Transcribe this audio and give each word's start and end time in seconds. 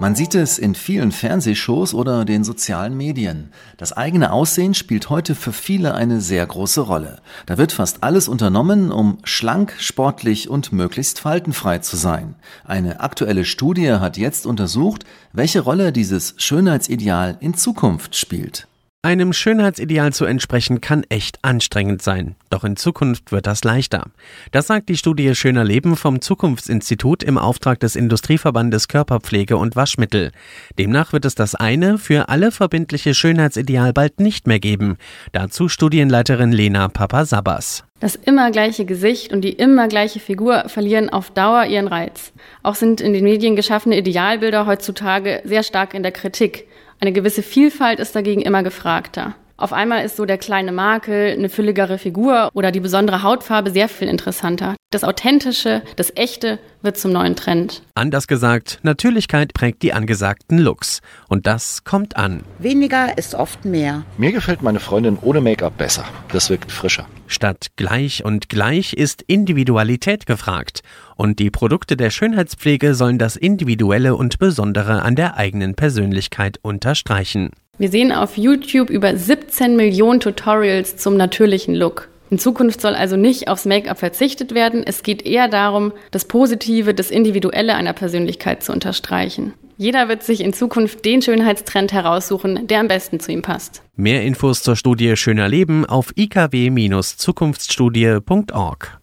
Man 0.00 0.14
sieht 0.14 0.36
es 0.36 0.58
in 0.58 0.76
vielen 0.76 1.10
Fernsehshows 1.10 1.92
oder 1.92 2.24
den 2.24 2.44
sozialen 2.44 2.96
Medien. 2.96 3.50
Das 3.78 3.92
eigene 3.92 4.32
Aussehen 4.32 4.74
spielt 4.74 5.10
heute 5.10 5.34
für 5.34 5.52
viele 5.52 5.94
eine 5.94 6.20
sehr 6.20 6.46
große 6.46 6.82
Rolle. 6.82 7.20
Da 7.46 7.58
wird 7.58 7.72
fast 7.72 8.04
alles 8.04 8.28
unternommen, 8.28 8.92
um 8.92 9.18
schlank, 9.24 9.74
sportlich 9.78 10.48
und 10.48 10.72
möglichst 10.72 11.18
faltenfrei 11.18 11.78
zu 11.78 11.96
sein. 11.96 12.36
Eine 12.64 13.00
aktuelle 13.00 13.44
Studie 13.44 13.94
hat 13.94 14.16
jetzt 14.16 14.46
untersucht, 14.46 15.04
welche 15.32 15.60
Rolle 15.60 15.90
dieses 15.90 16.34
Schönheitsideal 16.36 17.36
in 17.40 17.54
Zukunft 17.54 18.14
spielt. 18.14 18.67
Einem 19.02 19.32
Schönheitsideal 19.32 20.12
zu 20.12 20.24
entsprechen 20.24 20.80
kann 20.80 21.04
echt 21.08 21.38
anstrengend 21.42 22.02
sein. 22.02 22.34
Doch 22.50 22.64
in 22.64 22.74
Zukunft 22.74 23.30
wird 23.30 23.46
das 23.46 23.62
leichter. 23.62 24.06
Das 24.50 24.66
sagt 24.66 24.88
die 24.88 24.96
Studie 24.96 25.36
Schöner 25.36 25.62
Leben 25.62 25.94
vom 25.94 26.20
Zukunftsinstitut 26.20 27.22
im 27.22 27.38
Auftrag 27.38 27.78
des 27.78 27.94
Industrieverbandes 27.94 28.88
Körperpflege 28.88 29.56
und 29.56 29.76
Waschmittel. 29.76 30.32
Demnach 30.80 31.12
wird 31.12 31.26
es 31.26 31.36
das 31.36 31.54
eine 31.54 31.98
für 31.98 32.28
alle 32.28 32.50
verbindliche 32.50 33.14
Schönheitsideal 33.14 33.92
bald 33.92 34.18
nicht 34.18 34.48
mehr 34.48 34.58
geben. 34.58 34.96
Dazu 35.30 35.68
Studienleiterin 35.68 36.50
Lena 36.50 36.88
Papasabas. 36.88 37.84
Das 38.00 38.16
immer 38.16 38.50
gleiche 38.50 38.84
Gesicht 38.84 39.32
und 39.32 39.42
die 39.42 39.52
immer 39.52 39.86
gleiche 39.86 40.18
Figur 40.18 40.68
verlieren 40.68 41.08
auf 41.08 41.30
Dauer 41.30 41.66
ihren 41.66 41.86
Reiz. 41.86 42.32
Auch 42.64 42.74
sind 42.74 43.00
in 43.00 43.12
den 43.12 43.22
Medien 43.22 43.54
geschaffene 43.54 43.96
Idealbilder 43.96 44.66
heutzutage 44.66 45.40
sehr 45.44 45.62
stark 45.62 45.94
in 45.94 46.02
der 46.02 46.12
Kritik. 46.12 46.66
Eine 47.00 47.12
gewisse 47.12 47.42
Vielfalt 47.42 48.00
ist 48.00 48.16
dagegen 48.16 48.40
immer 48.40 48.62
gefragter. 48.62 49.34
Auf 49.60 49.72
einmal 49.72 50.04
ist 50.04 50.14
so 50.14 50.24
der 50.24 50.38
kleine 50.38 50.70
Makel, 50.70 51.32
eine 51.32 51.48
fülligere 51.48 51.98
Figur 51.98 52.50
oder 52.54 52.70
die 52.70 52.78
besondere 52.78 53.24
Hautfarbe 53.24 53.72
sehr 53.72 53.88
viel 53.88 54.06
interessanter. 54.06 54.76
Das 54.92 55.02
Authentische, 55.02 55.82
das 55.96 56.12
Echte 56.14 56.60
wird 56.80 56.96
zum 56.96 57.10
neuen 57.10 57.34
Trend. 57.34 57.82
Anders 57.96 58.28
gesagt, 58.28 58.78
Natürlichkeit 58.84 59.54
prägt 59.54 59.82
die 59.82 59.92
angesagten 59.92 60.58
Looks. 60.58 61.00
Und 61.28 61.48
das 61.48 61.82
kommt 61.82 62.16
an. 62.16 62.44
Weniger 62.60 63.18
ist 63.18 63.34
oft 63.34 63.64
mehr. 63.64 64.04
Mir 64.16 64.30
gefällt 64.30 64.62
meine 64.62 64.78
Freundin 64.78 65.18
ohne 65.20 65.40
Make-up 65.40 65.76
besser. 65.76 66.04
Das 66.30 66.50
wirkt 66.50 66.70
frischer. 66.70 67.06
Statt 67.26 67.66
gleich 67.74 68.24
und 68.24 68.48
gleich 68.48 68.92
ist 68.92 69.22
Individualität 69.22 70.24
gefragt. 70.26 70.82
Und 71.16 71.40
die 71.40 71.50
Produkte 71.50 71.96
der 71.96 72.10
Schönheitspflege 72.10 72.94
sollen 72.94 73.18
das 73.18 73.34
Individuelle 73.34 74.14
und 74.14 74.38
Besondere 74.38 75.02
an 75.02 75.16
der 75.16 75.36
eigenen 75.36 75.74
Persönlichkeit 75.74 76.60
unterstreichen. 76.62 77.50
Wir 77.78 77.88
sehen 77.90 78.12
auf 78.12 78.36
YouTube 78.36 78.90
über 78.90 79.16
17 79.16 79.76
Millionen 79.76 80.18
Tutorials 80.18 80.96
zum 80.96 81.16
natürlichen 81.16 81.76
Look. 81.76 82.08
In 82.28 82.40
Zukunft 82.40 82.80
soll 82.80 82.94
also 82.94 83.16
nicht 83.16 83.46
aufs 83.48 83.64
Make-up 83.64 83.98
verzichtet 83.98 84.52
werden. 84.52 84.82
Es 84.84 85.04
geht 85.04 85.24
eher 85.24 85.46
darum, 85.48 85.92
das 86.10 86.26
Positive, 86.26 86.92
das 86.92 87.10
Individuelle 87.10 87.76
einer 87.76 87.94
Persönlichkeit 87.94 88.64
zu 88.64 88.72
unterstreichen. 88.72 89.54
Jeder 89.76 90.08
wird 90.08 90.24
sich 90.24 90.40
in 90.40 90.52
Zukunft 90.52 91.04
den 91.04 91.22
Schönheitstrend 91.22 91.92
heraussuchen, 91.92 92.66
der 92.66 92.80
am 92.80 92.88
besten 92.88 93.20
zu 93.20 93.30
ihm 93.30 93.42
passt. 93.42 93.82
Mehr 93.94 94.24
Infos 94.24 94.64
zur 94.64 94.74
Studie 94.74 95.16
Schöner 95.16 95.48
Leben 95.48 95.86
auf 95.86 96.12
ikw-zukunftsstudie.org. 96.16 98.98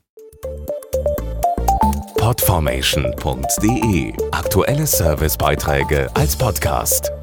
Podformation.de 2.17 4.11
Aktuelle 4.31 4.85
Servicebeiträge 4.85 6.09
als 6.13 6.35
Podcast. 6.35 7.14